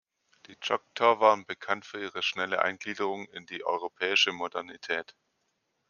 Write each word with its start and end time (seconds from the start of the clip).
Die 0.47 0.55
Chahta 0.55 1.19
waren 1.19 1.45
bekannt 1.45 1.85
für 1.85 2.01
ihre 2.01 2.23
schnelle 2.23 2.59
Eingliederung 2.63 3.25
in 3.27 3.45
die 3.45 3.63
europäische 3.63 4.31
Modernität. 4.31 5.15